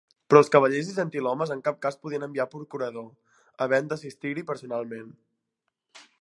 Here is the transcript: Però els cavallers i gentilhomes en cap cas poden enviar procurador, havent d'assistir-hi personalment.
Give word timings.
Però 0.31 0.39
els 0.43 0.47
cavallers 0.53 0.87
i 0.91 0.93
gentilhomes 0.99 1.51
en 1.55 1.61
cap 1.67 1.77
cas 1.85 1.99
poden 2.05 2.25
enviar 2.29 2.47
procurador, 2.55 3.05
havent 3.67 3.93
d'assistir-hi 3.93 4.47
personalment. 4.53 5.15